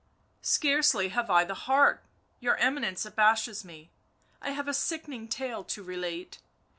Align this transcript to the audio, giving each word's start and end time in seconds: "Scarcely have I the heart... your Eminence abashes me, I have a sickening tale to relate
"Scarcely 0.57 1.09
have 1.09 1.29
I 1.29 1.43
the 1.43 1.53
heart... 1.53 2.03
your 2.39 2.55
Eminence 2.57 3.05
abashes 3.05 3.63
me, 3.63 3.91
I 4.41 4.49
have 4.49 4.67
a 4.67 4.73
sickening 4.73 5.27
tale 5.27 5.63
to 5.65 5.83
relate 5.83 6.39